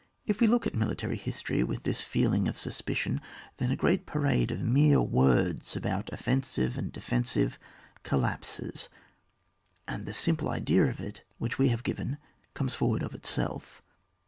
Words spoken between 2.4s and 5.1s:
of suspicion, then a great parade of mere